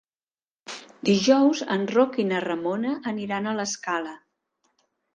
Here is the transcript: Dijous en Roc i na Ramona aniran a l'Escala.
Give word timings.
Dijous 1.09 1.61
en 1.77 1.85
Roc 1.93 2.19
i 2.25 2.27
na 2.31 2.41
Ramona 2.49 2.97
aniran 3.15 3.49
a 3.49 3.57
l'Escala. 3.63 4.21